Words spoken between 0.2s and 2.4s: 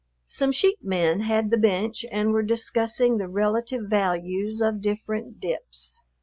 Some sheep men had the bench and